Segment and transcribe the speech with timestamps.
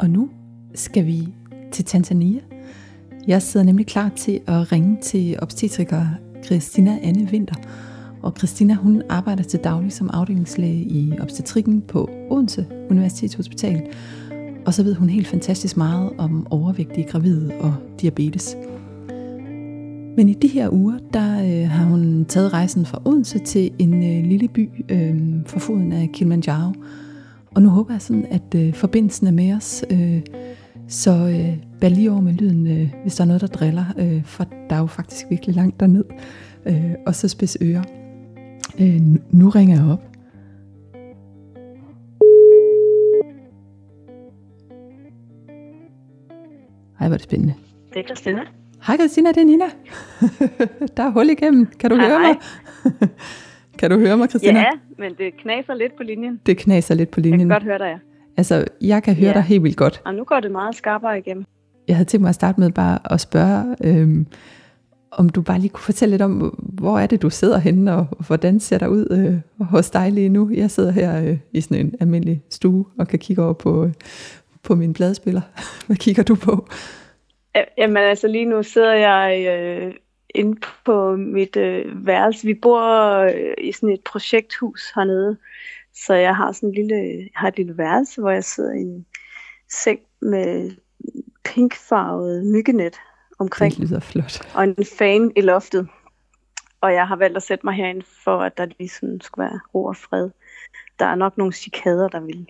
[0.00, 0.28] Og nu
[0.74, 1.28] skal vi
[1.72, 2.40] til Tanzania.
[3.26, 6.06] Jeg sidder nemlig klar til at ringe til obstetriker
[6.44, 7.54] Christina Anne Winter.
[8.22, 13.82] Og Christina hun arbejder til daglig som afdelingslæge i obstetrikken på Odense Universitetshospital.
[14.66, 18.56] Og så ved hun helt fantastisk meget om overvægtige gravide og diabetes.
[20.16, 23.94] Men i de her uger, der øh, har hun taget rejsen fra Odense til en
[23.94, 26.72] øh, lille by øh, for foden af Kilimanjaro.
[27.54, 29.84] Og nu håber jeg sådan, at øh, forbindelsen er med os.
[29.90, 30.20] Øh,
[30.88, 33.84] så øh, bær lige over med lyden, øh, hvis der er noget, der driller.
[33.98, 36.04] Øh, for der er jo faktisk virkelig langt derned.
[36.66, 37.82] Øh, og så spids ører.
[38.80, 39.00] Øh,
[39.30, 40.06] nu ringer jeg op.
[46.98, 47.54] Hej, hvor er det spændende.
[47.94, 48.40] Det er Christina.
[48.86, 49.64] Hej Christina, det er Nina.
[50.96, 51.66] der er hul igennem.
[51.66, 52.36] Kan du Hej, høre hej.
[53.80, 54.58] kan du høre mig, Christina?
[54.60, 56.40] Ja, men det knaser lidt på linjen.
[56.46, 57.48] Det knaser lidt på Jeg kan linjen.
[57.48, 57.86] godt høre dig.
[57.86, 57.98] ja.
[58.36, 59.32] Altså, jeg kan høre Ja.
[59.34, 60.02] dig helt vildt godt.
[60.04, 61.44] Og nu går det meget skarpere igennem.
[61.88, 64.26] Jeg havde tænkt mig at starte med bare at spørge, øhm,
[65.12, 68.06] om du bare lige kunne fortælle lidt om, hvor er det, du sidder henne, og
[68.26, 69.06] hvordan ser der ud
[69.60, 70.50] øh, hos dig lige nu?
[70.54, 73.92] Jeg sidder her øh, i sådan en almindelig stue og kan kigge over på, øh,
[74.62, 75.40] på min bladspiller.
[75.86, 76.68] Hvad kigger du på?
[77.54, 79.92] Ja, Jamen altså lige nu sidder jeg øh,
[80.34, 82.46] inde på mit øh, værelse.
[82.46, 82.82] Vi bor
[83.18, 85.36] øh, i sådan et projekthus hernede.
[85.94, 88.80] Så jeg har sådan en lille, jeg har et lille værelse, hvor jeg sidder i
[88.80, 89.06] en
[89.70, 90.70] seng med
[91.44, 92.96] pinkfarvet myggenet
[93.38, 93.74] omkring.
[93.74, 94.40] Det lyder flot.
[94.54, 95.88] og en fan i loftet.
[96.80, 99.84] Og jeg har valgt at sætte mig herind for, at der ligesom skulle være ro
[99.84, 100.30] og fred.
[100.98, 102.48] Der er nok nogle cikader, der vil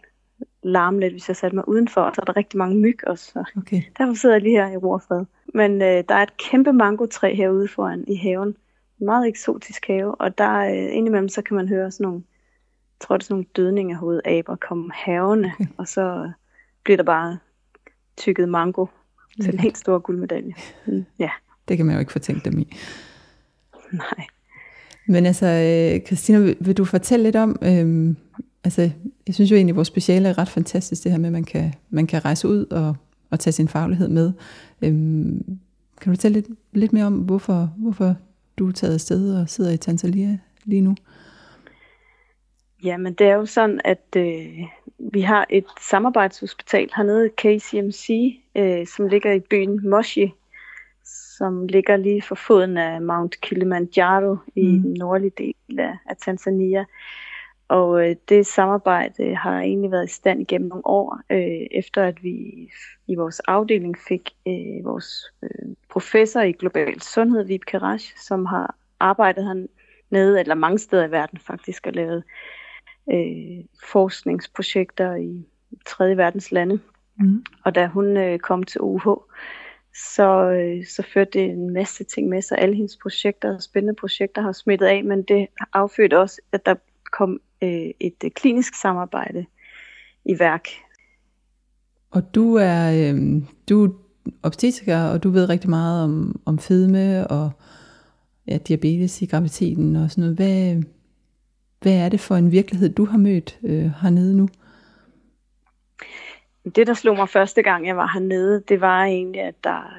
[0.62, 2.00] larme lidt, hvis jeg satte mig udenfor.
[2.00, 3.24] Og så er der rigtig mange myg også.
[3.24, 3.82] Så Okay.
[3.98, 5.24] derfor sidder jeg lige her i ro og fred.
[5.54, 8.48] Men øh, der er et kæmpe mangotræ herude foran i haven.
[9.00, 10.14] En meget eksotisk have.
[10.14, 12.22] Og der øh, indimellem, så kan man høre sådan nogle,
[13.00, 15.52] jeg tror det er sådan nogle dødninger hovedaber komme havene.
[15.78, 16.30] Og så
[16.84, 17.38] bliver der bare
[18.16, 18.86] tykket mango
[19.42, 20.54] til en helt stor guldmedalje.
[20.86, 21.30] Mm, ja,
[21.68, 22.76] Det kan man jo ikke fortænke dem i.
[23.92, 24.26] nej.
[25.06, 28.16] Men altså, øh, Christina, vil, vil du fortælle lidt om, øhm,
[28.64, 28.90] altså,
[29.26, 31.44] jeg synes jo egentlig, at vores speciale er ret fantastisk, det her med, at man
[31.44, 32.96] kan, man kan rejse ud og,
[33.30, 34.32] og tage sin faglighed med.
[34.82, 35.58] Øhm,
[36.00, 38.14] kan du fortælle lidt, lidt mere om, hvorfor, hvorfor
[38.58, 40.94] du er taget afsted og sidder i Tanzania lige nu?
[42.84, 44.46] Jamen, det er jo sådan, at øh,
[45.12, 48.10] vi har et samarbejdshospital hernede, KCMC,
[48.56, 50.32] øh, som ligger i byen Moshi,
[51.38, 54.82] som ligger lige for foden af Mount Kilimanjaro i Mm.
[54.82, 56.84] den nordlige del af, af Tanzania.
[57.70, 62.22] Og øh, det samarbejde har egentlig været i stand igennem nogle år, øh, efter at
[62.22, 62.68] vi
[63.06, 68.74] i vores afdeling fik øh, vores øh, professor i global sundhed, Vibke Rasch, som har
[69.00, 72.24] arbejdet hernede, eller mange steder i verden faktisk, og lavet
[73.12, 75.46] øh, forskningsprojekter i
[75.86, 76.80] tredje verdens lande.
[77.18, 77.44] Mm.
[77.64, 79.06] Og da hun øh, kom til UH,
[80.14, 82.58] så, øh, så førte det en masse ting med sig.
[82.58, 86.74] Alle hendes projekter, spændende projekter, har smittet af, men det affødte også, at der
[87.12, 89.46] kom øh, et øh, klinisk samarbejde
[90.24, 90.68] i værk.
[92.10, 93.90] Og du er, øhm, du er
[94.42, 97.50] obstetriker, og du ved rigtig meget om, om fedme og
[98.46, 100.36] ja, diabetes i graviditeten og sådan noget.
[100.36, 100.82] Hvad,
[101.80, 104.48] hvad er det for en virkelighed, du har mødt øh, hernede nu?
[106.64, 109.92] Det, der slog mig første gang, jeg var hernede, det var egentlig, at der,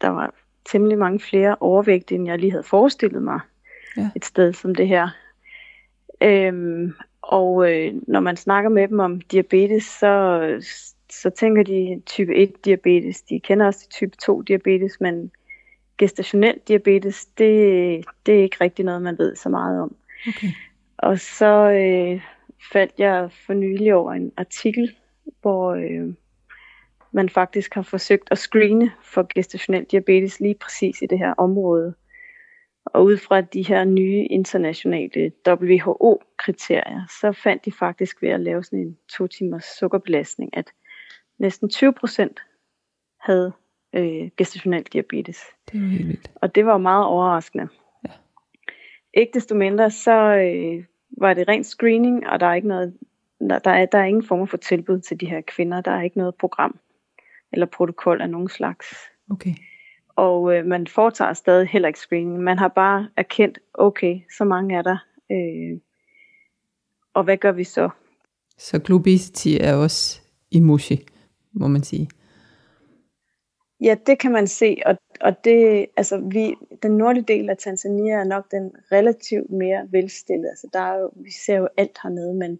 [0.00, 0.34] der var
[0.70, 3.40] temmelig mange flere overvægtige, end jeg lige havde forestillet mig.
[3.96, 4.10] Ja.
[4.16, 5.08] Et sted som det her.
[6.24, 6.92] Øhm,
[7.22, 10.44] og øh, når man snakker med dem om diabetes, så,
[11.10, 13.22] så tænker de type 1 diabetes.
[13.22, 15.30] De kender også type 2 diabetes, men
[15.98, 19.96] gestationel diabetes, det, det er ikke rigtig noget, man ved så meget om.
[20.28, 20.48] Okay.
[20.98, 22.20] Og så øh,
[22.72, 24.96] faldt jeg for nylig over en artikel,
[25.40, 26.14] hvor øh,
[27.12, 31.94] man faktisk har forsøgt at screene for gestationel diabetes lige præcis i det her område.
[32.84, 38.64] Og ud fra de her nye internationale WHO-kriterier, så fandt de faktisk ved at lave
[38.64, 40.72] sådan en to timers sukkerbelastning, at
[41.38, 42.40] næsten 20 procent
[43.20, 43.52] havde
[43.92, 45.40] øh, gestationel diabetes.
[45.72, 46.30] Det er helt vildt.
[46.34, 47.68] Og det var meget overraskende.
[48.04, 48.10] Ja.
[49.14, 50.84] Ikke desto mindre, så øh,
[51.18, 52.94] var det rent screening, og der er ikke noget,
[53.40, 55.80] der, der, er, der er ingen form for tilbud til de her kvinder.
[55.80, 56.78] Der er ikke noget program
[57.52, 58.86] eller protokol af nogen slags.
[59.30, 59.54] Okay.
[60.16, 62.40] Og øh, man foretager stadig heller ikke screening.
[62.40, 64.96] Man har bare erkendt, okay, så mange er der.
[65.32, 65.80] Øh,
[67.14, 67.88] og hvad gør vi så?
[68.58, 70.20] Så globesity er også
[70.50, 71.06] i mushi,
[71.52, 72.08] må man sige.
[73.80, 78.14] Ja, det kan man se, og, og det, altså vi, den nordlige del af Tanzania
[78.14, 80.50] er nok den relativt mere velstillede.
[80.50, 82.58] Altså der er jo, vi ser jo alt hernede, men,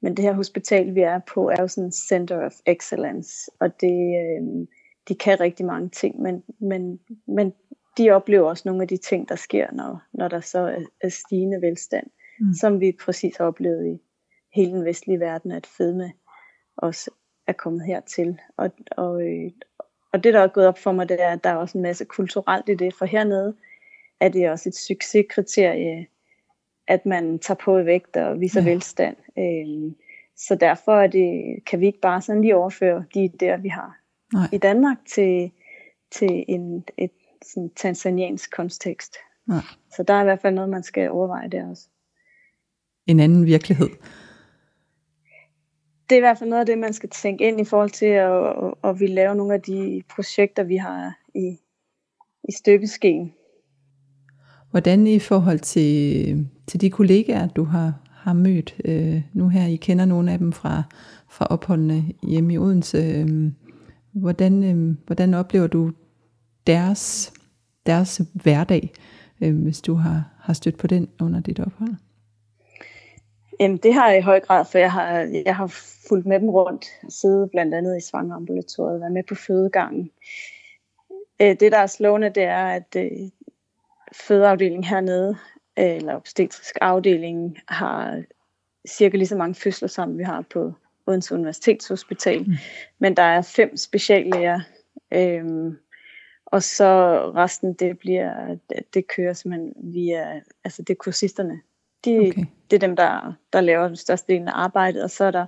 [0.00, 3.80] men det her hospital, vi er på, er jo sådan en center of excellence, og
[3.80, 4.66] det, øh,
[5.08, 7.52] de kan rigtig mange ting, men, men, men
[7.98, 11.08] de oplever også nogle af de ting, der sker, når, når der så er, er
[11.08, 12.06] stigende velstand,
[12.40, 12.54] mm.
[12.54, 14.02] som vi præcis har oplevet i
[14.54, 16.12] hele den vestlige verden, at fedme
[16.76, 17.10] også
[17.46, 18.38] er kommet hertil.
[18.56, 19.50] Og, og, øh,
[20.12, 21.82] og det, der er gået op for mig, det er, at der er også en
[21.82, 23.56] masse kulturelt i det, for hernede
[24.20, 26.06] er det også et succeskriterie,
[26.88, 28.70] at man tager på i vægt og viser ja.
[28.70, 29.16] velstand.
[29.38, 29.96] Øhm,
[30.36, 34.03] så derfor er det, kan vi ikke bare sådan lige overføre de der vi har
[34.32, 34.48] Nej.
[34.52, 35.50] i Danmark til,
[36.10, 37.10] til en, et
[37.42, 39.16] sådan tanzaniansk kontekst.
[39.46, 39.62] Nej.
[39.96, 41.88] Så der er i hvert fald noget, man skal overveje der også.
[43.06, 43.88] En anden virkelighed.
[46.08, 48.06] Det er i hvert fald noget af det, man skal tænke ind i forhold til
[48.06, 51.58] at, at, at vi lave nogle af de projekter, vi har i,
[52.48, 53.32] i støbeskeen.
[54.70, 59.76] Hvordan i forhold til, til de kollegaer, du har, har mødt øh, nu her, I
[59.76, 60.82] kender nogle af dem fra,
[61.30, 63.52] fra opholdene hjemme i Odense, øh,
[64.14, 65.92] hvordan, øh, hvordan oplever du
[66.66, 67.32] deres,
[67.86, 68.92] deres hverdag,
[69.40, 71.94] øh, hvis du har, har stødt på den under dit ophold?
[73.60, 75.10] Jamen, det har jeg i høj grad, for jeg har,
[75.46, 75.66] jeg har
[76.08, 80.10] fulgt med dem rundt, siddet blandt andet i svangerambulatoriet, været med på fødegangen.
[81.42, 83.10] Øh, det, der er slående, det er, at øh,
[84.12, 85.36] fødeafdelingen hernede,
[85.78, 88.22] øh, eller obstetrisk afdeling, har
[88.88, 90.72] cirka lige så mange fødsler, som vi har på
[91.06, 92.42] Odense Universitetshospital.
[92.42, 92.54] Mm.
[92.98, 94.60] Men der er fem speciallæger,
[95.12, 95.76] øhm,
[96.46, 98.56] og så resten, det bliver,
[98.94, 101.60] det kører simpelthen via, altså det er kursisterne.
[102.04, 102.44] De, okay.
[102.70, 105.46] Det er dem, der, der laver den største del af arbejdet, og så er der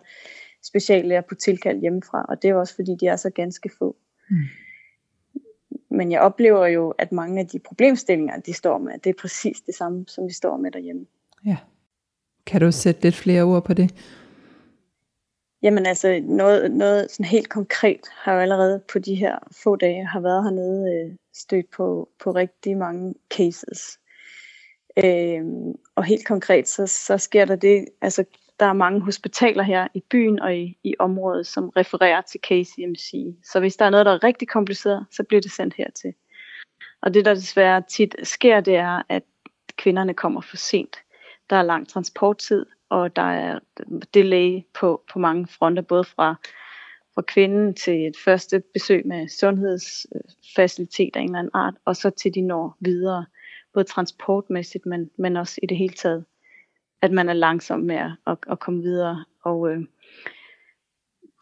[0.62, 3.96] speciallæger på tilkald hjemmefra, og det er også fordi, de er så ganske få.
[4.30, 4.36] Mm.
[5.90, 9.60] Men jeg oplever jo, at mange af de problemstillinger, de står med, det er præcis
[9.60, 11.06] det samme, som vi står med derhjemme.
[11.46, 11.56] Ja.
[12.46, 13.94] Kan du sætte lidt flere ord på det?
[15.66, 20.06] Jamen altså, noget, noget sådan helt konkret har jo allerede på de her få dage
[20.06, 23.98] har været hernede øh, stødt på, på rigtig mange cases.
[25.04, 25.44] Øh,
[25.94, 28.24] og helt konkret, så, så sker der det, altså
[28.60, 33.36] der er mange hospitaler her i byen og i, i området, som refererer til KCMC.
[33.44, 36.14] Så hvis der er noget, der er rigtig kompliceret, så bliver det sendt hertil.
[37.02, 39.22] Og det, der desværre tit sker, det er, at
[39.76, 40.96] kvinderne kommer for sent.
[41.50, 43.58] Der er lang transporttid, og der er
[44.14, 46.34] delay på, på mange fronter, både fra,
[47.14, 52.10] fra kvinden til et første besøg med sundhedsfaciliteter af en eller anden art, og så
[52.10, 53.26] til de når videre,
[53.74, 56.24] både transportmæssigt, men, men også i det hele taget
[57.02, 59.24] at man er langsom med at, at, at komme videre.
[59.44, 59.80] Og øh,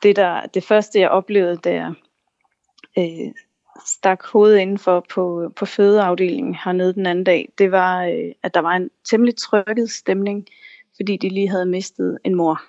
[0.03, 1.95] det, der, det første, jeg oplevede, da jeg
[2.99, 3.33] øh,
[3.87, 8.61] stak hovedet indenfor på, på fødeafdelingen hernede den anden dag, det var, øh, at der
[8.61, 10.47] var en temmelig trykket stemning,
[10.97, 12.63] fordi de lige havde mistet en mor.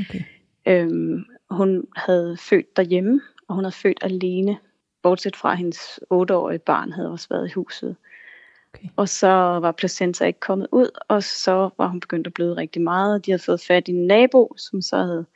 [0.00, 0.22] Okay.
[0.66, 4.58] Øhm, hun havde født derhjemme, og hun havde født alene,
[5.02, 7.96] bortset fra hendes otteårige barn havde også været i huset.
[8.74, 8.88] Okay.
[8.96, 9.28] Og så
[9.62, 13.26] var placenta ikke kommet ud, og så var hun begyndt at bløde rigtig meget.
[13.26, 15.26] De havde fået fat i en nabo, som så havde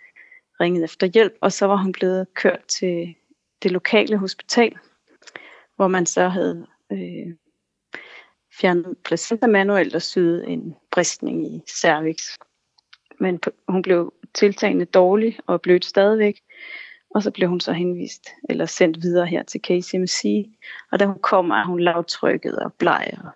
[0.61, 3.15] ringet efter hjælp, og så var hun blevet kørt til
[3.63, 4.79] det lokale hospital,
[5.77, 7.35] hvor man så havde øh,
[8.61, 12.39] fjernet placenta manuelt og syede en bristning i cervix.
[13.21, 16.41] Men hun blev tiltagende dårlig og blødt stadigvæk.
[17.15, 20.49] Og så blev hun så henvist, eller sendt videre her til KCMC.
[20.93, 23.31] Og da hun kommer, er hun lavtrykket og bleg og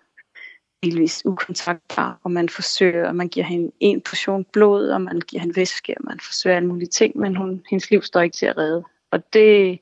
[0.83, 5.41] delvis ukontaktbar, og man forsøger, og man giver hende en portion blod, og man giver
[5.41, 8.45] hende væske, og man forsøger alle mulige ting, men hun, hendes liv står ikke til
[8.45, 8.83] at redde.
[9.11, 9.79] Og det,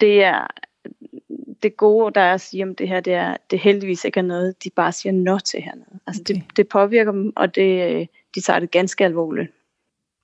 [0.00, 0.46] det er
[1.62, 4.24] det gode, der er at sige om det her, det er, det heldigvis ikke er
[4.24, 5.98] noget, de bare siger nå til hernede.
[6.06, 6.34] Altså okay.
[6.34, 9.52] det, det påvirker dem, og det, de tager det ganske alvorligt.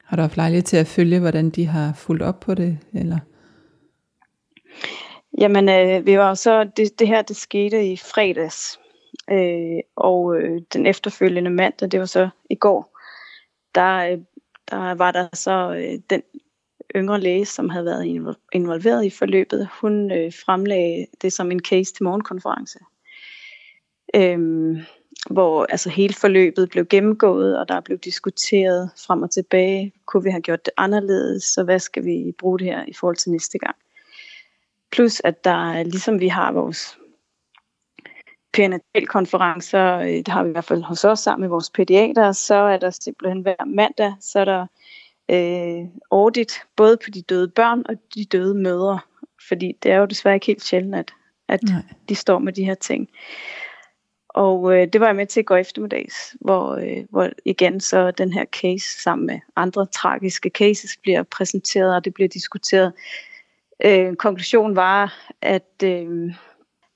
[0.04, 2.78] Har du haft lejlighed til at følge, hvordan de har fulgt op på det?
[2.92, 3.18] Eller?
[5.38, 8.80] Jamen, øh, vi var så, det, det her det skete i fredags,
[9.30, 12.98] øh, og øh, den efterfølgende mandag, det var så i går,
[13.74, 14.18] der, øh,
[14.70, 16.22] der var der så øh, den
[16.96, 21.94] yngre læge, som havde været involveret i forløbet, hun øh, fremlagde det som en case
[21.94, 22.78] til morgenkonference.
[24.14, 24.76] Øhm,
[25.30, 29.92] hvor altså hele forløbet blev gennemgået, og der blev diskuteret frem og tilbage.
[30.06, 33.16] Kunne vi have gjort det anderledes, så hvad skal vi bruge det her i forhold
[33.16, 33.76] til næste gang?
[34.92, 36.98] Plus at der, ligesom vi har vores
[38.52, 42.54] perinatalkonferencer, øh, det har vi i hvert fald hos os sammen med vores pædiater, så
[42.54, 44.66] er der simpelthen hver mandag, så er der
[45.30, 48.98] øh, audit, både på de døde børn og de døde mødre,
[49.48, 51.12] fordi det er jo desværre ikke helt sjældent, at,
[51.48, 51.60] at
[52.08, 53.08] de står med de her ting.
[54.28, 58.10] Og øh, det var jeg med til at gå eftermiddags, hvor, øh, hvor igen så
[58.10, 62.92] den her case sammen med andre tragiske cases bliver præsenteret, og det bliver diskuteret.
[63.84, 66.34] Øh, konklusionen var, at øh,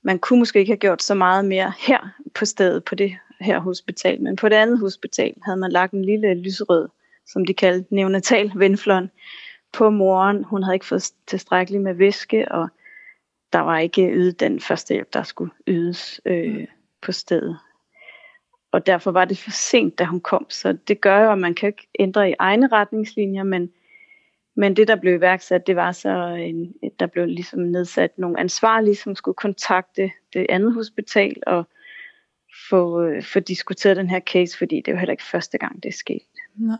[0.03, 3.59] man kunne måske ikke have gjort så meget mere her på stedet, på det her
[3.59, 6.89] hospital, men på det andet hospital havde man lagt en lille lyserød,
[7.33, 9.11] som de kaldte neonatal venflon,
[9.73, 10.45] på moren.
[10.45, 12.69] Hun havde ikke fået tilstrækkeligt med væske, og
[13.53, 16.67] der var ikke ydet den første hjælp, der skulle ydes øh, mm.
[17.03, 17.59] på stedet.
[18.73, 20.47] Og derfor var det for sent, da hun kom.
[20.49, 23.71] Så det gør jo, at man kan ikke ændre i egne retningslinjer, men,
[24.57, 28.97] men det, der blev iværksat, det var så, en, der blev ligesom nedsat nogle ansvarlige,
[28.97, 31.69] som skulle kontakte det andet hospital og
[32.71, 35.89] få, øh, få diskuteret den her case, fordi det var heller ikke første gang, det
[35.89, 36.23] er sket.
[36.57, 36.77] Nej.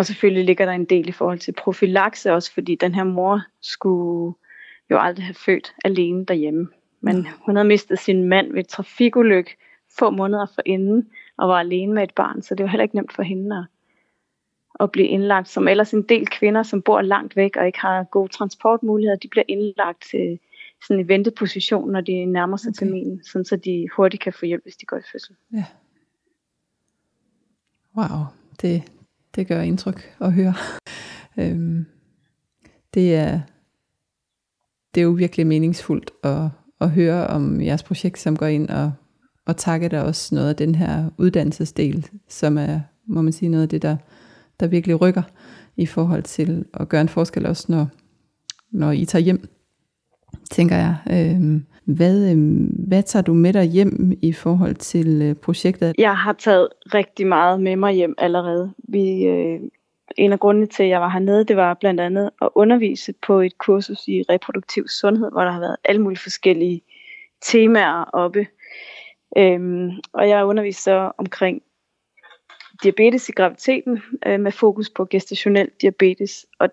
[0.00, 3.42] Og selvfølgelig ligger der en del i forhold til profilakse også, fordi den her mor
[3.60, 4.34] skulle
[4.90, 6.68] jo aldrig have født alene derhjemme.
[7.00, 9.56] Men hun havde mistet sin mand ved et trafikulykke
[9.98, 13.12] få måneder forinden, og var alene med et barn, så det var heller ikke nemt
[13.12, 13.64] for hende at,
[14.80, 15.48] at blive indlagt.
[15.48, 19.28] Som ellers en del kvinder, som bor langt væk og ikke har gode transportmuligheder, de
[19.28, 20.38] bliver indlagt til
[20.86, 22.86] sådan en venteposition, når de nærmer sig okay.
[22.86, 25.36] terminen, sådan så de hurtigt kan få hjælp, hvis de går i fødsel.
[25.52, 25.64] Ja.
[27.96, 28.26] Wow,
[28.62, 28.82] det,
[29.34, 30.54] det gør indtryk at høre.
[31.38, 31.86] øhm,
[32.94, 33.40] det er
[34.94, 36.48] det er jo virkelig meningsfuldt at,
[36.80, 38.92] at høre om jeres projekt, som går ind og,
[39.46, 43.62] og takker dig også noget af den her uddannelsesdel, som er, må man sige, noget
[43.62, 43.96] af det, der,
[44.60, 45.22] der virkelig rykker
[45.76, 47.88] i forhold til at gøre en forskel også, når,
[48.70, 49.48] når I tager hjem,
[50.50, 50.96] tænker jeg.
[51.10, 55.94] Øhm, hvad, øhm, hvad tager du med dig hjem i forhold til øh, projektet?
[55.98, 58.72] Jeg har taget rigtig meget med mig hjem allerede.
[58.78, 59.60] Vi, øh,
[60.16, 63.40] en af grundene til, at jeg var hernede, det var blandt andet at undervise på
[63.40, 66.82] et kursus i reproduktiv sundhed, hvor der har været alle mulige forskellige
[67.42, 68.46] temaer oppe.
[69.36, 71.62] Øhm, og jeg underviste så omkring
[72.82, 76.46] diabetes i graviditeten øh, med fokus på gestationel diabetes.
[76.58, 76.68] Og,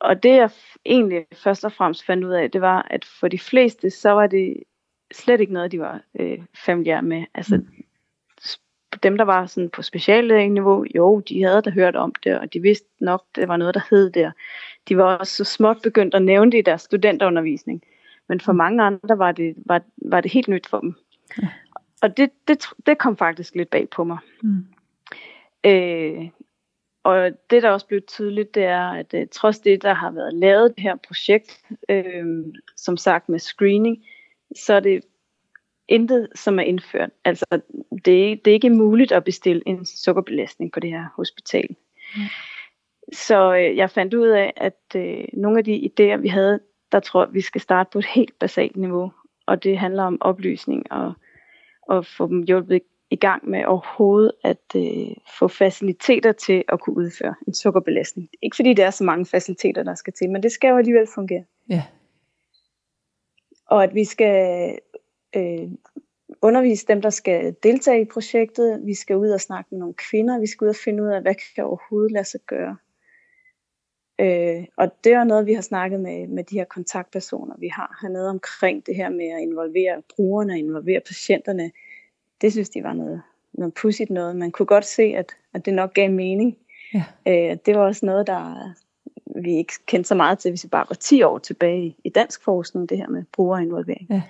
[0.00, 0.50] og det jeg
[0.86, 4.26] egentlig først og fremmest fandt ud af, det var, at for de fleste, så var
[4.26, 4.62] det
[5.14, 7.24] slet ikke noget, de var øh, familiære med.
[7.34, 7.66] Altså, mm
[9.02, 12.60] dem, der var sådan på speciallægeniveau, jo, de havde da hørt om det, og de
[12.60, 14.30] vidste nok, det var noget, der hed der.
[14.88, 17.82] De var også så småt begyndt at nævne det i deres studenterundervisning.
[18.28, 18.56] Men for mm.
[18.56, 20.94] mange andre var det, var, var det helt nyt for dem.
[21.42, 21.48] Ja.
[22.02, 24.18] Og det, det, det kom faktisk lidt bag på mig.
[24.42, 24.66] Mm.
[25.64, 26.28] Øh,
[27.06, 30.34] og det, der også blev tydeligt, det er, at uh, trods det, der har været
[30.34, 32.44] lavet det her projekt, øh,
[32.76, 34.04] som sagt med screening,
[34.56, 35.04] så er det
[35.88, 37.10] intet, som er indført.
[37.24, 37.46] Altså,
[38.04, 41.76] det, er, det er ikke muligt at bestille en sukkerbelastning på det her hospital.
[42.16, 42.22] Mm.
[43.12, 46.60] Så øh, jeg fandt ud af, at øh, nogle af de idéer, vi havde,
[46.92, 49.12] der tror jeg, vi skal starte på et helt basalt niveau.
[49.46, 51.12] Og det handler om oplysning og,
[51.88, 56.96] og få dem hjulpet i gang med overhovedet at øh, få faciliteter til at kunne
[56.96, 58.28] udføre en sukkerbelastning.
[58.42, 61.06] Ikke fordi det er så mange faciliteter, der skal til, men det skal jo alligevel
[61.14, 61.44] fungere.
[61.68, 61.82] Ja.
[63.66, 64.78] Og at vi skal
[65.36, 65.70] øh,
[66.42, 68.80] undervise dem, der skal deltage i projektet.
[68.84, 70.40] Vi skal ud og snakke med nogle kvinder.
[70.40, 72.76] Vi skal ud og finde ud af, hvad kan overhovedet lade sig gøre.
[74.20, 77.98] Øh, og det er noget, vi har snakket med, med de her kontaktpersoner, vi har
[78.02, 81.70] hernede omkring det her med at involvere brugerne og involvere patienterne.
[82.40, 84.36] Det synes de var noget, noget pudsigt noget.
[84.36, 86.56] Man kunne godt se, at, at det nok gav mening.
[86.94, 87.04] Ja.
[87.26, 88.72] Øh, det var også noget, der
[89.42, 92.44] vi ikke kendte så meget til, hvis vi bare går 10 år tilbage i dansk
[92.44, 94.06] forskning, det her med brugerinvolvering.
[94.10, 94.22] Ja.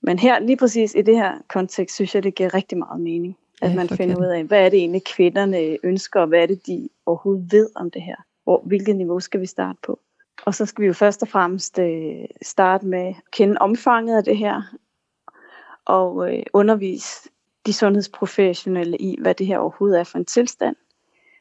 [0.00, 3.36] Men her, lige præcis i det her kontekst, synes jeg, det giver rigtig meget mening.
[3.62, 6.46] At ja, man finder ud af, hvad er det egentlig kvinderne ønsker, og hvad er
[6.46, 8.16] det, de overhovedet ved om det her.
[8.44, 10.00] Hvor, hvilket niveau skal vi starte på?
[10.44, 14.24] Og så skal vi jo først og fremmest øh, starte med at kende omfanget af
[14.24, 14.62] det her,
[15.84, 17.28] og øh, undervise
[17.66, 20.76] de sundhedsprofessionelle i, hvad det her overhovedet er for en tilstand,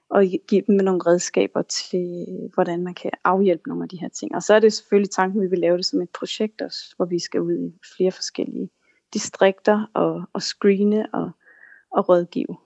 [0.09, 4.35] og give dem nogle redskaber til, hvordan man kan afhjælpe nogle af de her ting.
[4.35, 6.93] Og så er det selvfølgelig tanken, at vi vil lave det som et projekt også,
[6.95, 8.69] hvor vi skal ud i flere forskellige
[9.13, 11.31] distrikter og, og screene og,
[11.91, 12.57] og rådgive.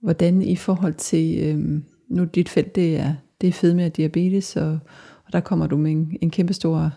[0.00, 4.56] Hvordan i forhold til, øhm, nu dit felt, det er, det er fedme og diabetes,
[4.56, 4.78] og,
[5.26, 6.90] og der kommer du med en, en kæmpe stor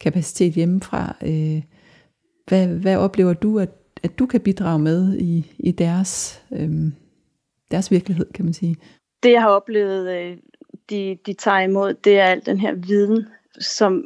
[0.00, 1.16] kapacitet hjemmefra.
[1.22, 1.62] Øh,
[2.48, 3.70] hvad, hvad oplever du, at,
[4.02, 6.92] at du kan bidrage med i, i deres øhm,
[7.70, 8.76] deres virkelighed, kan man sige.
[9.22, 10.36] Det jeg har oplevet, øh,
[10.90, 13.26] de, de tager imod, det er al den her viden,
[13.60, 14.04] som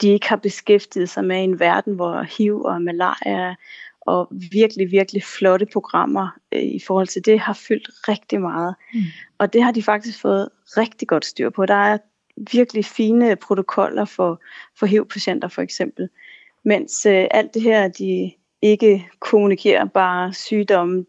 [0.00, 3.54] de ikke har beskæftiget sig med i en verden, hvor HIV og malaria
[4.00, 8.74] og virkelig, virkelig flotte programmer øh, i forhold til det har fyldt rigtig meget.
[8.94, 9.00] Mm.
[9.38, 11.66] Og det har de faktisk fået rigtig godt styr på.
[11.66, 11.98] Der er
[12.52, 14.42] virkelig fine protokoller for,
[14.78, 16.08] for HIV-patienter for eksempel,
[16.66, 18.32] Mens øh, alt det her, de
[18.62, 21.04] ikke kommunikerbare sygdomme,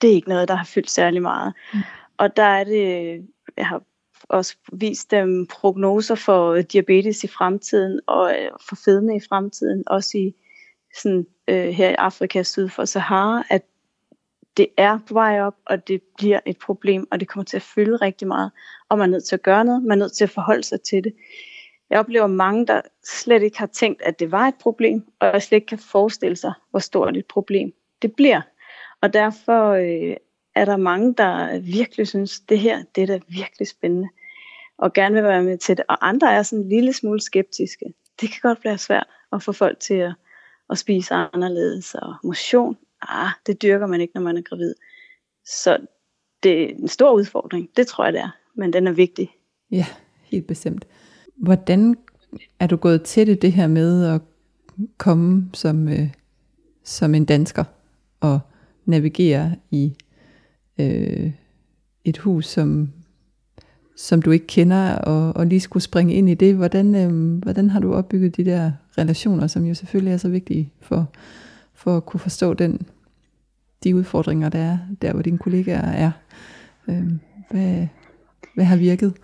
[0.00, 1.54] det er ikke noget, der har fyldt særlig meget.
[1.74, 1.80] Mm.
[2.18, 3.20] Og der er det,
[3.56, 3.82] jeg har
[4.28, 10.18] også vist dem prognoser for diabetes i fremtiden, og øh, for fedme i fremtiden, også
[10.18, 10.34] i
[11.02, 13.62] sådan, øh, her i Afrika syd for Sahara, at
[14.56, 17.62] det er på vej op, og det bliver et problem, og det kommer til at
[17.62, 18.50] fylde rigtig meget,
[18.88, 20.80] og man er nødt til at gøre noget, man er nødt til at forholde sig
[20.80, 21.12] til det.
[21.90, 25.56] Jeg oplever mange, der slet ikke har tænkt, at det var et problem, og slet
[25.56, 28.40] ikke kan forestille sig, hvor stort et problem det bliver.
[29.00, 30.16] Og derfor øh,
[30.54, 34.08] er der mange, der virkelig synes, det her det er da virkelig spændende,
[34.78, 35.84] og gerne vil være med til det.
[35.88, 37.84] Og andre er sådan en lille smule skeptiske.
[38.20, 40.12] Det kan godt blive svært at få folk til at,
[40.70, 44.74] at spise anderledes, og motion, ah, det dyrker man ikke, når man er gravid.
[45.44, 45.78] Så
[46.42, 49.36] det er en stor udfordring, det tror jeg det er, men den er vigtig.
[49.70, 49.86] Ja,
[50.22, 50.86] helt bestemt.
[51.36, 51.96] Hvordan
[52.60, 54.20] er du gået til det, det her med at
[54.96, 56.08] komme som, øh,
[56.84, 57.64] som en dansker
[58.20, 58.40] og
[58.84, 59.92] navigere i
[60.78, 61.30] øh,
[62.04, 62.92] et hus, som,
[63.96, 66.54] som du ikke kender, og, og lige skulle springe ind i det.
[66.54, 70.72] Hvordan, øh, hvordan har du opbygget de der relationer, som jo selvfølgelig er så vigtige
[70.80, 71.10] for,
[71.74, 72.86] for at kunne forstå den,
[73.84, 76.10] de udfordringer, der er, der hvor dine kollegaer er?
[76.88, 77.12] Øh,
[77.50, 77.86] hvad,
[78.54, 79.14] hvad har virket?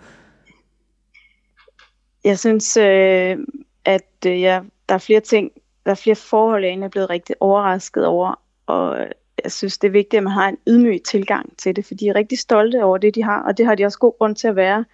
[2.23, 3.37] Jeg synes, øh,
[3.85, 5.51] at øh, jeg, der er flere ting,
[5.85, 9.11] der er flere forhold, jeg er blevet rigtig overrasket over, og øh,
[9.43, 12.07] jeg synes, det er vigtigt, at man har en ydmyg tilgang til det, for de
[12.07, 14.47] er rigtig stolte over det, de har, og det har de også god grund til
[14.47, 14.85] at være.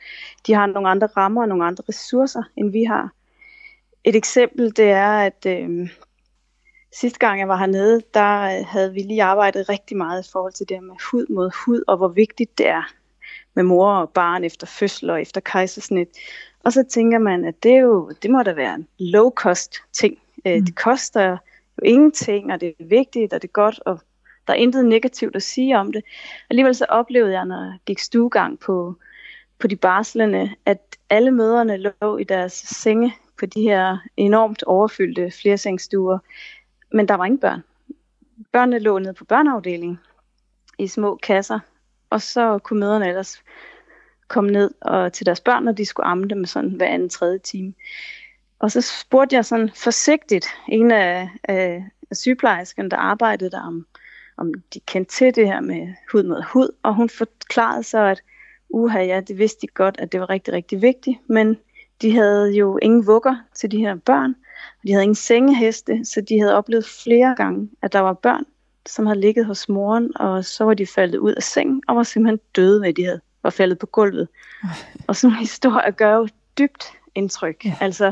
[0.47, 3.13] De har nogle andre rammer og nogle andre ressourcer, end vi har.
[4.03, 5.89] Et eksempel, det er, at øh,
[6.93, 10.53] sidste gang jeg var hernede, der øh, havde vi lige arbejdet rigtig meget i forhold
[10.53, 12.93] til det med hud mod hud, og hvor vigtigt det er
[13.53, 16.07] med mor og barn efter fødsel og efter kejsersnit.
[16.63, 20.17] Og så tænker man, at det, er jo, det må da være en low-cost ting.
[20.45, 20.65] Øh, mm.
[20.65, 21.37] Det koster jo
[21.83, 23.99] ingenting, og det er vigtigt, og det er godt, og
[24.47, 26.03] der er intet negativt at sige om det.
[26.49, 28.95] Alligevel så oplevede jeg, når jeg gik stuegang på,
[29.59, 35.31] på de barslende, at alle møderne lå i deres senge på de her enormt overfyldte
[35.31, 36.19] flersengsstuer,
[36.91, 37.61] men der var ingen børn.
[38.51, 39.99] Børnene lå nede på børneafdelingen
[40.77, 41.59] i små kasser,
[42.09, 43.43] og så kunne møderne ellers
[44.29, 47.39] kom ned og til deres børn, og de skulle amme dem sådan hver anden tredje
[47.39, 47.73] time.
[48.59, 53.85] Og så spurgte jeg sådan forsigtigt en af, af, af sygeplejerskerne, der arbejdede der, om,
[54.37, 58.21] om de kendte til det her med hud mod hud, og hun forklarede så, at
[58.69, 61.57] uha, ja, det vidste de godt, at det var rigtig, rigtig vigtigt, men
[62.01, 64.35] de havde jo ingen vugger til de her børn,
[64.81, 68.45] og de havde ingen sengeheste, så de havde oplevet flere gange, at der var børn,
[68.85, 72.03] som havde ligget hos moren, og så var de faldet ud af sengen, og var
[72.03, 74.27] simpelthen døde med, de havde var faldet på gulvet.
[75.07, 77.65] Og sådan en historie gør jo dybt indtryk.
[77.65, 77.75] Ja.
[77.81, 78.11] Altså,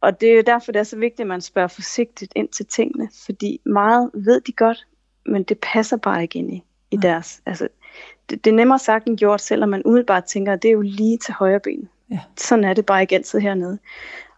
[0.00, 2.66] og det er jo derfor, det er så vigtigt, at man spørger forsigtigt ind til
[2.66, 4.86] tingene, fordi meget ved de godt,
[5.26, 7.08] men det passer bare ikke ind i, i ja.
[7.08, 7.42] deres.
[7.46, 7.68] Altså,
[8.30, 10.80] det, det er nemmere sagt end gjort, selvom man umiddelbart tænker, at det er jo
[10.80, 11.88] lige til højre ben.
[12.10, 12.20] Ja.
[12.36, 13.78] Sådan er det bare ikke altid hernede.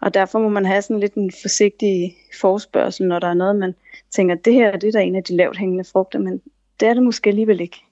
[0.00, 3.74] Og derfor må man have sådan lidt en forsigtig forspørgsel, når der er noget, man
[4.10, 6.40] tænker, det her det er da en af de lavt hængende frugter, men
[6.80, 7.85] det er det måske alligevel ikke.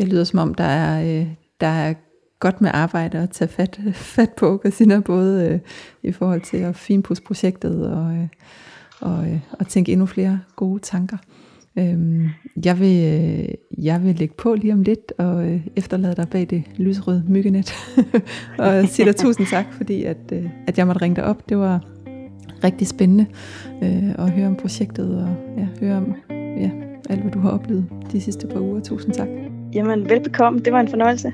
[0.00, 1.26] Det lyder som om, der er, øh,
[1.60, 1.94] der er
[2.38, 3.80] godt med arbejde at tage fat,
[4.16, 5.58] fat på, Christina, både øh,
[6.02, 8.26] i forhold til at finpudse projektet og, øh,
[9.00, 11.16] og, øh, og tænke endnu flere gode tanker.
[11.78, 12.28] Øhm,
[12.64, 13.48] jeg, vil, øh,
[13.84, 17.74] jeg vil lægge på lige om lidt og øh, efterlade dig bag det lysrøde myggenet.
[18.58, 21.48] og sige dig tusind tak, fordi at, øh, at jeg måtte ringe dig op.
[21.48, 21.84] Det var
[22.64, 23.26] rigtig spændende
[23.82, 26.70] øh, at høre om projektet og ja, høre om ja,
[27.10, 28.80] alt, hvad du har oplevet de sidste par uger.
[28.80, 29.49] Tusind tak.
[29.72, 30.58] Jamen, velbekomme.
[30.58, 31.32] Det var en fornøjelse.